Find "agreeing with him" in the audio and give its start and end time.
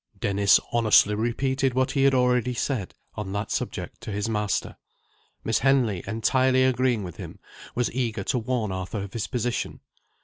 6.63-7.37